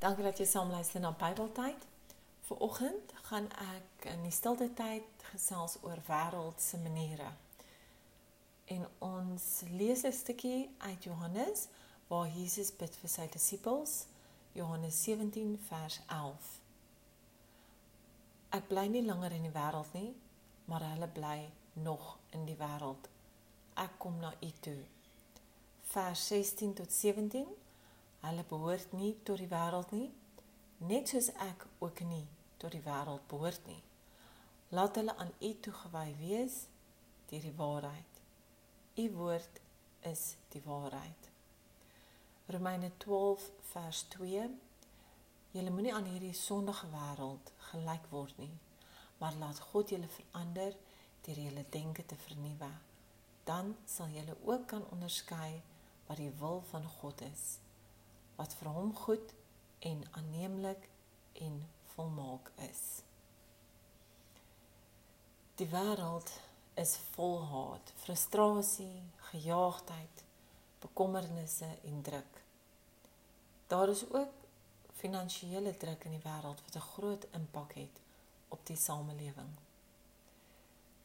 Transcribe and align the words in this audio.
Dankie 0.00 0.24
dat 0.24 0.38
jy 0.40 0.46
saam 0.48 0.70
luister 0.72 1.00
na 1.00 1.10
Bybeltyd. 1.12 1.82
Viroggend 2.48 3.10
gaan 3.26 3.50
ek 3.52 4.06
in 4.08 4.22
die 4.24 4.32
stilte 4.32 4.70
tyd 4.72 5.24
gesels 5.28 5.74
oor 5.84 6.00
wêreldse 6.06 6.80
maniere. 6.80 7.26
En 8.72 8.86
ons 9.04 9.44
lees 9.68 10.06
'n 10.08 10.12
stukkie 10.12 10.70
uit 10.78 11.04
Johannes 11.04 11.66
waar 12.08 12.32
Jesus 12.32 12.72
bid 12.72 12.96
vir 12.96 13.10
sy 13.10 13.28
disippels, 13.28 14.06
Johannes 14.52 15.02
17 15.04 15.60
vers 15.68 16.00
11. 16.08 16.48
Ek 18.50 18.68
bly 18.68 18.86
nie 18.86 19.04
langer 19.04 19.32
in 19.32 19.42
die 19.42 19.56
wêreld 19.60 19.92
nie, 19.92 20.16
maar 20.64 20.80
hulle 20.80 21.08
bly 21.08 21.50
nog 21.72 22.18
in 22.30 22.46
die 22.46 22.56
wêreld. 22.56 23.08
Ek 23.74 23.98
kom 23.98 24.18
na 24.18 24.32
u 24.40 24.50
toe. 24.60 24.84
Vers 25.82 26.26
16 26.26 26.74
tot 26.74 26.92
17 26.92 27.46
Hulle 28.20 28.44
behoort 28.48 28.92
nie 28.92 29.14
tot 29.24 29.40
die 29.40 29.48
wêreld 29.48 29.92
nie, 29.96 30.10
net 30.90 31.08
soos 31.08 31.30
ek 31.46 31.64
ook 31.80 32.02
nie 32.08 32.26
tot 32.60 32.74
die 32.76 32.82
wêreld 32.84 33.24
behoort 33.30 33.64
nie. 33.68 33.80
Laat 34.76 34.98
hulle 35.00 35.14
aan 35.16 35.32
U 35.40 35.50
toegewy 35.64 36.10
wees 36.18 36.56
deur 37.30 37.46
die 37.46 37.56
waarheid. 37.56 38.18
U 39.00 39.06
woord 39.16 39.60
is 40.10 40.24
die 40.52 40.60
waarheid. 40.66 41.30
Romeine 42.52 42.90
12 42.98 43.46
vers 43.72 44.02
2 44.16 44.50
Julle 45.50 45.70
moenie 45.74 45.94
aan 45.94 46.06
hierdie 46.06 46.34
sondige 46.36 46.86
wêreld 46.92 47.48
gelyk 47.70 48.04
word 48.12 48.36
nie, 48.38 48.52
maar 49.18 49.34
laat 49.40 49.58
God 49.72 49.90
julle 49.90 50.10
verander 50.18 50.76
deur 51.26 51.40
julle 51.46 51.64
denke 51.74 52.04
te 52.06 52.18
vernuwe. 52.26 52.68
Dan 53.48 53.74
sal 53.88 54.12
julle 54.14 54.36
ook 54.44 54.68
kan 54.70 54.86
onderskei 54.94 55.62
wat 56.06 56.22
die 56.22 56.30
wil 56.38 56.62
van 56.70 56.86
God 57.00 57.24
is 57.26 57.48
wat 58.40 58.54
vir 58.56 58.72
hom 58.72 58.94
goed 58.96 59.32
en 59.84 60.00
aanneemlik 60.16 60.88
en 61.44 61.60
volmaak 61.92 62.48
is. 62.70 62.84
Die 65.60 65.68
wêreld 65.68 66.32
is 66.80 66.94
vol 67.12 67.42
haat, 67.50 67.92
frustrasie, 68.00 69.02
gejaagdheid, 69.28 70.22
bekommernisse 70.80 71.68
en 71.84 72.00
druk. 72.02 72.38
Daar 73.68 73.92
is 73.92 74.06
ook 74.08 74.32
finansiële 75.02 75.76
druk 75.76 76.08
in 76.08 76.16
die 76.16 76.24
wêreld 76.24 76.64
wat 76.64 76.76
'n 76.80 76.88
groot 76.94 77.26
impak 77.36 77.74
het 77.74 78.00
op 78.48 78.66
die 78.66 78.76
samelewing. 78.76 79.52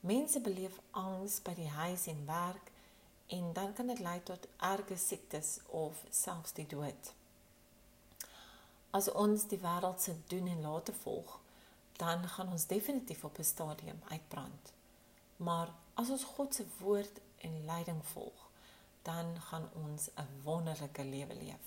Mense 0.00 0.40
beleef 0.40 0.78
angs 0.90 1.42
by 1.42 1.54
die 1.54 1.68
huis 1.68 2.06
en 2.06 2.26
werk 2.26 2.70
en 3.26 3.52
dan 3.52 3.72
kan 3.72 3.86
dit 3.86 3.98
lei 3.98 4.22
tot 4.22 4.46
erge 4.56 4.96
siektes 4.96 5.58
of 5.66 6.04
selfs 6.10 6.52
die 6.52 6.66
dood. 6.66 7.12
As 8.90 9.10
ons 9.12 9.48
die 9.50 9.58
wêreld 9.58 10.00
se 10.00 10.14
doen 10.26 10.46
en 10.46 10.60
late 10.60 10.92
volg, 11.02 11.40
dan 11.96 12.28
gaan 12.28 12.52
ons 12.52 12.66
definitief 12.66 13.24
op 13.24 13.38
'n 13.38 13.44
stadium 13.44 14.00
uitbrand. 14.08 14.72
Maar 15.36 15.68
as 15.94 16.10
ons 16.10 16.24
God 16.24 16.54
se 16.54 16.66
woord 16.78 17.20
en 17.36 17.64
leiding 17.64 18.06
volg, 18.06 18.48
dan 19.02 19.40
gaan 19.40 19.68
ons 19.72 20.08
'n 20.14 20.42
wonderlike 20.42 21.04
lewe 21.04 21.34
leef. 21.34 21.66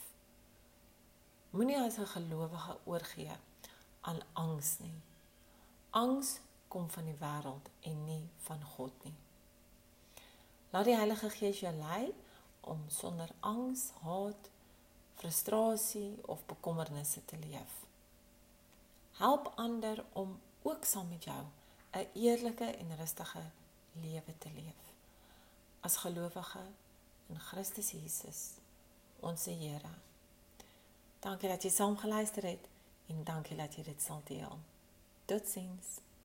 Moenie 1.50 1.80
as 1.80 1.98
'n 1.98 2.06
gelowige 2.06 2.78
oorgee 2.84 3.32
aan 4.02 4.20
angs 4.34 4.80
nie. 4.80 5.02
Angs 5.90 6.40
kom 6.68 6.90
van 6.90 7.06
die 7.06 7.18
wêreld 7.20 7.70
en 7.80 8.04
nie 8.06 8.30
van 8.38 8.64
God 8.64 9.04
nie. 9.04 9.16
Laat 10.70 10.86
die 10.86 10.96
Heilige 10.96 11.30
Gees 11.30 11.60
jou 11.60 11.74
lei 11.74 12.14
om 12.62 12.84
sonder 12.94 13.30
angs, 13.40 13.90
haat, 14.04 14.50
frustrasie 15.18 16.18
of 16.30 16.46
bekommernisse 16.46 17.26
te 17.26 17.38
leef. 17.38 17.72
Help 19.18 19.52
ander 19.56 20.04
om 20.14 20.40
ook 20.62 20.86
saam 20.86 21.10
met 21.10 21.24
jou 21.24 21.44
'n 21.92 22.08
eerlike 22.14 22.66
en 22.66 22.96
rustige 22.96 23.42
lewe 23.92 24.38
te 24.38 24.50
leef. 24.56 24.84
As 25.80 25.98
gelowige 25.98 26.66
in 27.28 27.40
Christus 27.40 27.92
Jesus, 27.92 28.52
ons 29.20 29.46
Here. 29.46 29.94
Dankie 31.20 31.50
dat 31.50 31.64
jy 31.64 31.70
saam 31.70 31.98
geluister 31.98 32.44
het 32.44 32.68
en 33.08 33.24
dankie 33.24 33.58
dat 33.58 33.76
jy 33.76 33.84
dit 33.84 34.02
sal 34.02 34.22
deel. 34.24 34.60
Totsiens. 35.26 36.00